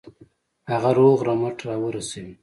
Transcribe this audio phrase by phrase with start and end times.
[0.71, 2.33] هغه روغ رمټ را ورسوي.